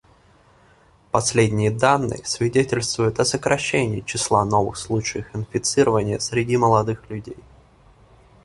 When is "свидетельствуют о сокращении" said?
2.25-4.01